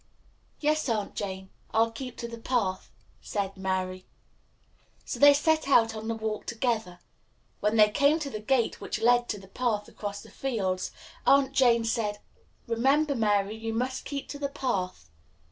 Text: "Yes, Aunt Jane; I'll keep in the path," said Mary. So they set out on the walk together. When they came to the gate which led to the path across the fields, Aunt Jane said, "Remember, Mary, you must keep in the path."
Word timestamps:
"Yes, 0.61 0.89
Aunt 0.89 1.13
Jane; 1.13 1.51
I'll 1.75 1.91
keep 1.91 2.23
in 2.23 2.31
the 2.31 2.39
path," 2.39 2.89
said 3.21 3.55
Mary. 3.55 4.07
So 5.05 5.19
they 5.19 5.31
set 5.35 5.67
out 5.67 5.93
on 5.95 6.07
the 6.07 6.15
walk 6.15 6.47
together. 6.47 6.97
When 7.59 7.77
they 7.77 7.91
came 7.91 8.17
to 8.21 8.31
the 8.31 8.39
gate 8.39 8.81
which 8.81 8.99
led 8.99 9.29
to 9.29 9.37
the 9.39 9.47
path 9.47 9.87
across 9.87 10.23
the 10.23 10.31
fields, 10.31 10.89
Aunt 11.27 11.53
Jane 11.53 11.85
said, 11.85 12.17
"Remember, 12.65 13.13
Mary, 13.13 13.55
you 13.55 13.75
must 13.75 14.03
keep 14.03 14.33
in 14.33 14.41
the 14.41 14.49
path." 14.49 15.11